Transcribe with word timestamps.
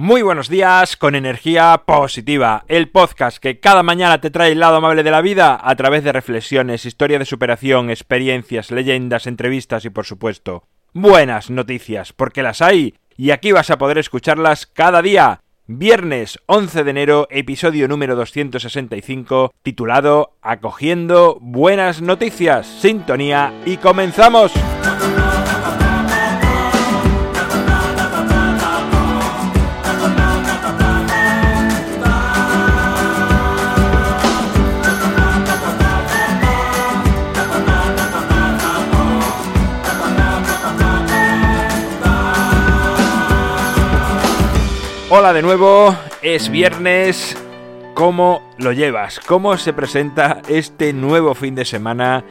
Muy 0.00 0.22
buenos 0.22 0.48
días 0.48 0.96
con 0.96 1.16
energía 1.16 1.82
positiva, 1.84 2.64
el 2.68 2.88
podcast 2.88 3.38
que 3.38 3.58
cada 3.58 3.82
mañana 3.82 4.20
te 4.20 4.30
trae 4.30 4.52
el 4.52 4.60
lado 4.60 4.76
amable 4.76 5.02
de 5.02 5.10
la 5.10 5.22
vida 5.22 5.58
a 5.60 5.74
través 5.74 6.04
de 6.04 6.12
reflexiones, 6.12 6.86
historia 6.86 7.18
de 7.18 7.24
superación, 7.24 7.90
experiencias, 7.90 8.70
leyendas, 8.70 9.26
entrevistas 9.26 9.84
y 9.84 9.90
por 9.90 10.06
supuesto 10.06 10.62
buenas 10.92 11.50
noticias, 11.50 12.12
porque 12.12 12.44
las 12.44 12.62
hay 12.62 12.94
y 13.16 13.32
aquí 13.32 13.50
vas 13.50 13.70
a 13.70 13.78
poder 13.78 13.98
escucharlas 13.98 14.66
cada 14.66 15.02
día. 15.02 15.40
Viernes 15.66 16.38
11 16.46 16.84
de 16.84 16.90
enero, 16.90 17.26
episodio 17.28 17.88
número 17.88 18.14
265, 18.14 19.52
titulado 19.64 20.36
Acogiendo 20.42 21.38
buenas 21.40 22.02
noticias, 22.02 22.68
sintonía 22.68 23.52
y 23.66 23.78
comenzamos. 23.78 24.52
Hola 45.10 45.32
de 45.32 45.40
nuevo, 45.40 45.96
es 46.20 46.50
viernes. 46.50 47.34
¿Cómo 47.94 48.42
lo 48.58 48.72
llevas? 48.72 49.20
¿Cómo 49.20 49.56
se 49.56 49.72
presenta 49.72 50.42
este 50.50 50.92
nuevo 50.92 51.34
fin 51.34 51.54
de 51.54 51.64
semana? 51.64 52.24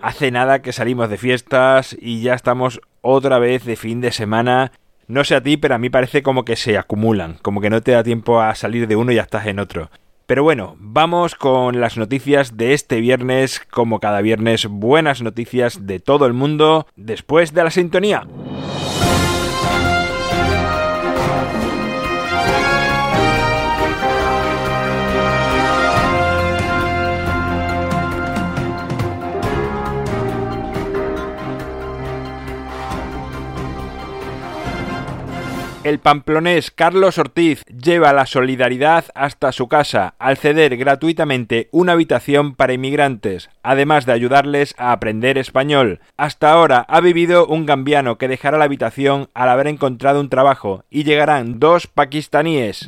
Hace 0.00 0.30
nada 0.30 0.62
que 0.62 0.72
salimos 0.72 1.10
de 1.10 1.18
fiestas 1.18 1.96
y 2.00 2.22
ya 2.22 2.34
estamos 2.34 2.80
otra 3.00 3.40
vez 3.40 3.64
de 3.64 3.74
fin 3.74 4.00
de 4.00 4.12
semana. 4.12 4.70
No 5.08 5.24
sé 5.24 5.34
a 5.34 5.42
ti, 5.42 5.56
pero 5.56 5.74
a 5.74 5.78
mí 5.78 5.90
parece 5.90 6.22
como 6.22 6.44
que 6.44 6.54
se 6.54 6.78
acumulan, 6.78 7.36
como 7.42 7.60
que 7.60 7.68
no 7.68 7.80
te 7.80 7.90
da 7.92 8.04
tiempo 8.04 8.40
a 8.40 8.54
salir 8.54 8.86
de 8.86 8.94
uno 8.94 9.10
y 9.10 9.16
ya 9.16 9.22
estás 9.22 9.46
en 9.46 9.58
otro. 9.58 9.90
Pero 10.26 10.44
bueno, 10.44 10.76
vamos 10.78 11.34
con 11.34 11.80
las 11.80 11.96
noticias 11.96 12.56
de 12.56 12.74
este 12.74 13.00
viernes, 13.00 13.60
como 13.72 13.98
cada 13.98 14.20
viernes, 14.20 14.68
buenas 14.68 15.20
noticias 15.20 15.84
de 15.84 15.98
todo 15.98 16.26
el 16.26 16.32
mundo, 16.34 16.86
después 16.94 17.52
de 17.52 17.64
la 17.64 17.70
sintonía. 17.72 18.24
El 35.82 35.98
pamplonés 35.98 36.70
Carlos 36.70 37.16
Ortiz 37.16 37.64
lleva 37.64 38.12
la 38.12 38.26
solidaridad 38.26 39.06
hasta 39.14 39.50
su 39.50 39.66
casa 39.66 40.14
al 40.18 40.36
ceder 40.36 40.76
gratuitamente 40.76 41.70
una 41.72 41.92
habitación 41.92 42.54
para 42.54 42.74
inmigrantes, 42.74 43.48
además 43.62 44.04
de 44.04 44.12
ayudarles 44.12 44.74
a 44.76 44.92
aprender 44.92 45.38
español. 45.38 46.00
Hasta 46.18 46.52
ahora 46.52 46.84
ha 46.86 47.00
vivido 47.00 47.46
un 47.46 47.64
gambiano 47.64 48.18
que 48.18 48.28
dejará 48.28 48.58
la 48.58 48.66
habitación 48.66 49.30
al 49.32 49.48
haber 49.48 49.68
encontrado 49.68 50.20
un 50.20 50.28
trabajo 50.28 50.84
y 50.90 51.04
llegarán 51.04 51.60
dos 51.60 51.86
pakistaníes. 51.86 52.86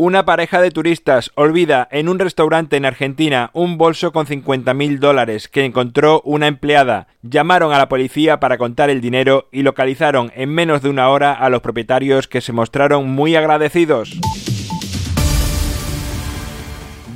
Una 0.00 0.24
pareja 0.24 0.60
de 0.60 0.70
turistas 0.70 1.32
olvida 1.34 1.88
en 1.90 2.08
un 2.08 2.20
restaurante 2.20 2.76
en 2.76 2.84
Argentina 2.84 3.50
un 3.52 3.78
bolso 3.78 4.12
con 4.12 4.26
50.000 4.26 5.00
dólares 5.00 5.48
que 5.48 5.64
encontró 5.64 6.22
una 6.24 6.46
empleada. 6.46 7.08
Llamaron 7.22 7.72
a 7.72 7.78
la 7.78 7.88
policía 7.88 8.38
para 8.38 8.58
contar 8.58 8.90
el 8.90 9.00
dinero 9.00 9.48
y 9.50 9.62
localizaron 9.62 10.30
en 10.36 10.50
menos 10.50 10.82
de 10.82 10.90
una 10.90 11.08
hora 11.08 11.32
a 11.32 11.50
los 11.50 11.62
propietarios 11.62 12.28
que 12.28 12.40
se 12.40 12.52
mostraron 12.52 13.10
muy 13.10 13.34
agradecidos 13.34 14.16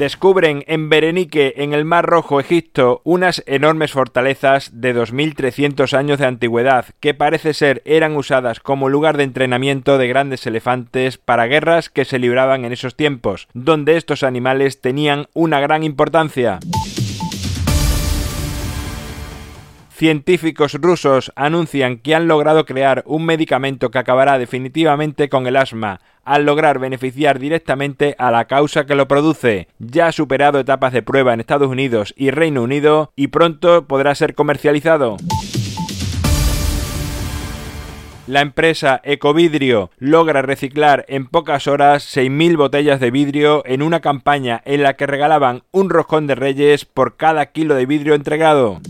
descubren 0.03 0.65
en 0.67 0.89
Berenique, 0.89 1.55
en 1.59 1.73
el 1.73 1.85
Mar 1.85 2.05
Rojo, 2.05 2.41
Egipto, 2.41 3.03
unas 3.05 3.45
enormes 3.47 3.93
fortalezas 3.93 4.73
de 4.75 4.97
2.300 4.97 5.97
años 5.97 6.19
de 6.19 6.27
antigüedad 6.27 6.87
que 6.99 7.15
parece 7.15 7.55
ser 7.55 7.83
eran 7.85 8.17
usadas 8.17 8.59
como 8.59 8.89
lugar 8.89 9.17
de 9.17 9.23
entrenamiento 9.23 9.99
de 9.99 10.09
grandes 10.09 10.45
elefantes 10.45 11.19
para 11.19 11.47
guerras 11.47 11.89
que 11.89 12.05
se 12.05 12.19
libraban 12.19 12.65
en 12.65 12.73
esos 12.73 12.97
tiempos, 12.97 13.47
donde 13.55 13.97
estos 13.97 14.25
animales 14.25 14.81
tenían 14.81 15.29
una 15.35 15.61
gran 15.61 15.85
importancia. 15.85 16.59
Científicos 20.03 20.75
rusos 20.75 21.31
anuncian 21.37 21.97
que 21.97 22.17
han 22.17 22.27
logrado 22.27 22.65
crear 22.65 23.05
un 23.07 23.25
medicamento 23.25 23.93
que 23.93 24.01
acabará 24.01 24.37
definitivamente 24.37 25.29
con 25.29 25.47
el 25.47 25.55
asma, 25.55 26.01
al 26.25 26.45
lograr 26.45 26.81
beneficiar 26.81 27.39
directamente 27.39 28.17
a 28.19 28.33
la 28.33 28.47
causa 28.47 28.85
que 28.85 28.97
lo 28.97 29.07
produce. 29.07 29.69
Ya 29.79 30.09
ha 30.09 30.13
superado 30.13 30.59
etapas 30.59 30.93
de 30.93 31.03
prueba 31.03 31.33
en 31.33 31.39
Estados 31.39 31.69
Unidos 31.69 32.15
y 32.17 32.33
Reino 32.33 32.65
Unido 32.65 33.13
y 33.15 33.29
pronto 33.29 33.87
podrá 33.87 34.17
ser 34.17 34.35
comercializado. 34.35 35.19
La 38.27 38.41
empresa 38.41 39.01
Ecovidrio 39.05 39.93
logra 39.99 40.43
reciclar 40.43 41.05
en 41.07 41.29
pocas 41.29 41.69
horas 41.69 42.17
6.000 42.17 42.57
botellas 42.57 42.99
de 42.99 43.13
vidrio 43.13 43.63
en 43.67 43.83
una 43.83 44.01
campaña 44.01 44.63
en 44.65 44.83
la 44.83 44.95
que 44.97 45.07
regalaban 45.07 45.63
un 45.71 45.91
roscón 45.91 46.27
de 46.27 46.35
reyes 46.35 46.87
por 46.87 47.17
cada 47.17 47.47
kilo 47.53 47.77
de 47.77 47.87
vidrio 47.87 48.15
entregado. 48.15 48.81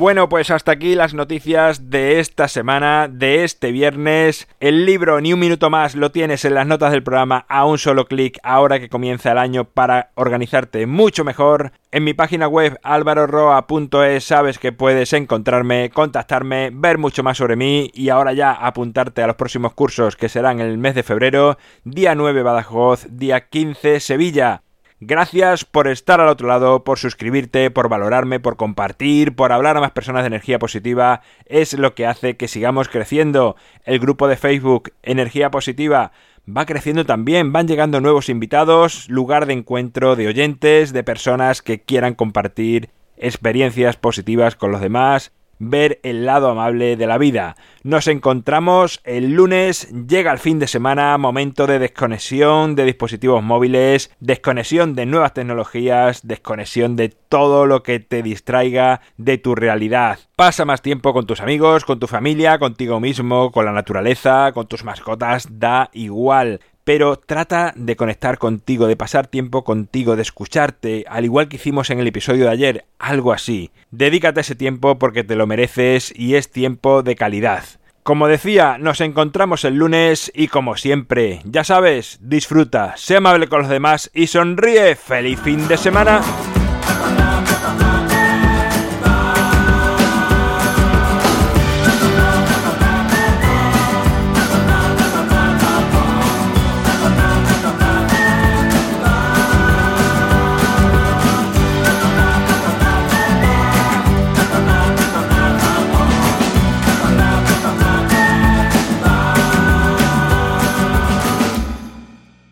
Bueno, 0.00 0.30
pues 0.30 0.50
hasta 0.50 0.72
aquí 0.72 0.94
las 0.94 1.12
noticias 1.12 1.90
de 1.90 2.20
esta 2.20 2.48
semana, 2.48 3.06
de 3.06 3.44
este 3.44 3.70
viernes. 3.70 4.48
El 4.58 4.86
libro 4.86 5.20
Ni 5.20 5.34
un 5.34 5.40
minuto 5.40 5.68
más 5.68 5.94
lo 5.94 6.10
tienes 6.10 6.46
en 6.46 6.54
las 6.54 6.66
notas 6.66 6.90
del 6.92 7.02
programa 7.02 7.44
a 7.50 7.66
un 7.66 7.76
solo 7.76 8.06
clic 8.06 8.38
ahora 8.42 8.80
que 8.80 8.88
comienza 8.88 9.30
el 9.30 9.36
año 9.36 9.66
para 9.66 10.12
organizarte 10.14 10.86
mucho 10.86 11.22
mejor. 11.22 11.72
En 11.92 12.04
mi 12.04 12.14
página 12.14 12.48
web 12.48 12.80
alvaroroa.es 12.82 14.24
sabes 14.24 14.58
que 14.58 14.72
puedes 14.72 15.12
encontrarme, 15.12 15.90
contactarme, 15.90 16.70
ver 16.72 16.96
mucho 16.96 17.22
más 17.22 17.36
sobre 17.36 17.56
mí 17.56 17.90
y 17.92 18.08
ahora 18.08 18.32
ya 18.32 18.52
apuntarte 18.52 19.22
a 19.22 19.26
los 19.26 19.36
próximos 19.36 19.74
cursos 19.74 20.16
que 20.16 20.30
serán 20.30 20.60
el 20.60 20.78
mes 20.78 20.94
de 20.94 21.02
febrero, 21.02 21.58
día 21.84 22.14
9 22.14 22.42
Badajoz, 22.42 23.06
día 23.10 23.48
15 23.50 24.00
Sevilla. 24.00 24.62
Gracias 25.02 25.64
por 25.64 25.88
estar 25.88 26.20
al 26.20 26.28
otro 26.28 26.46
lado, 26.46 26.84
por 26.84 26.98
suscribirte, 26.98 27.70
por 27.70 27.88
valorarme, 27.88 28.38
por 28.38 28.58
compartir, 28.58 29.34
por 29.34 29.50
hablar 29.50 29.78
a 29.78 29.80
más 29.80 29.92
personas 29.92 30.24
de 30.24 30.26
energía 30.26 30.58
positiva. 30.58 31.22
Es 31.46 31.72
lo 31.72 31.94
que 31.94 32.06
hace 32.06 32.36
que 32.36 32.48
sigamos 32.48 32.90
creciendo. 32.90 33.56
El 33.84 33.98
grupo 33.98 34.28
de 34.28 34.36
Facebook 34.36 34.92
Energía 35.02 35.50
Positiva 35.50 36.12
va 36.46 36.66
creciendo 36.66 37.06
también, 37.06 37.50
van 37.50 37.66
llegando 37.66 38.02
nuevos 38.02 38.28
invitados, 38.28 39.08
lugar 39.08 39.46
de 39.46 39.54
encuentro 39.54 40.16
de 40.16 40.28
oyentes, 40.28 40.92
de 40.92 41.02
personas 41.02 41.62
que 41.62 41.80
quieran 41.80 42.14
compartir 42.14 42.90
experiencias 43.16 43.96
positivas 43.96 44.54
con 44.54 44.70
los 44.70 44.82
demás 44.82 45.32
ver 45.60 46.00
el 46.02 46.26
lado 46.26 46.50
amable 46.50 46.96
de 46.96 47.06
la 47.06 47.18
vida. 47.18 47.54
Nos 47.84 48.08
encontramos 48.08 49.00
el 49.04 49.34
lunes, 49.34 49.88
llega 50.08 50.32
el 50.32 50.38
fin 50.38 50.58
de 50.58 50.66
semana, 50.66 51.16
momento 51.18 51.68
de 51.68 51.78
desconexión 51.78 52.74
de 52.74 52.84
dispositivos 52.84 53.42
móviles, 53.42 54.10
desconexión 54.18 54.96
de 54.96 55.06
nuevas 55.06 55.34
tecnologías, 55.34 56.26
desconexión 56.26 56.96
de 56.96 57.10
todo 57.10 57.66
lo 57.66 57.82
que 57.82 58.00
te 58.00 58.22
distraiga 58.22 59.02
de 59.16 59.38
tu 59.38 59.54
realidad. 59.54 60.18
Pasa 60.34 60.64
más 60.64 60.82
tiempo 60.82 61.12
con 61.12 61.26
tus 61.26 61.40
amigos, 61.40 61.84
con 61.84 62.00
tu 62.00 62.06
familia, 62.06 62.58
contigo 62.58 62.98
mismo, 62.98 63.52
con 63.52 63.66
la 63.66 63.72
naturaleza, 63.72 64.52
con 64.52 64.66
tus 64.66 64.82
mascotas, 64.82 65.46
da 65.58 65.90
igual 65.92 66.60
pero 66.84 67.16
trata 67.16 67.72
de 67.76 67.96
conectar 67.96 68.38
contigo, 68.38 68.86
de 68.86 68.96
pasar 68.96 69.26
tiempo 69.26 69.64
contigo, 69.64 70.16
de 70.16 70.22
escucharte, 70.22 71.04
al 71.08 71.24
igual 71.24 71.48
que 71.48 71.56
hicimos 71.56 71.90
en 71.90 72.00
el 72.00 72.06
episodio 72.06 72.44
de 72.44 72.50
ayer, 72.50 72.84
algo 72.98 73.32
así. 73.32 73.70
Dedícate 73.90 74.40
ese 74.40 74.54
tiempo 74.54 74.98
porque 74.98 75.24
te 75.24 75.36
lo 75.36 75.46
mereces 75.46 76.12
y 76.16 76.34
es 76.34 76.50
tiempo 76.50 77.02
de 77.02 77.16
calidad. 77.16 77.64
Como 78.02 78.28
decía, 78.28 78.78
nos 78.78 79.00
encontramos 79.02 79.64
el 79.64 79.74
lunes 79.74 80.32
y 80.34 80.48
como 80.48 80.76
siempre, 80.76 81.42
ya 81.44 81.64
sabes, 81.64 82.18
disfruta, 82.22 82.94
sé 82.96 83.16
amable 83.16 83.46
con 83.48 83.60
los 83.60 83.68
demás 83.68 84.10
y 84.14 84.26
sonríe. 84.26 84.96
¡Feliz 84.96 85.38
fin 85.40 85.68
de 85.68 85.76
semana! 85.76 86.22